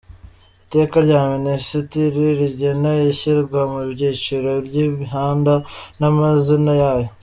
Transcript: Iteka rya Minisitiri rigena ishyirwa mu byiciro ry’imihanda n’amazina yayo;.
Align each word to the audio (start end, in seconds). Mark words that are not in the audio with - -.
Iteka 0.65 0.95
rya 1.05 1.21
Minisitiri 1.33 2.23
rigena 2.39 2.91
ishyirwa 3.11 3.59
mu 3.71 3.81
byiciro 3.91 4.51
ry’imihanda 4.67 5.53
n’amazina 5.99 6.73
yayo;. 6.83 7.09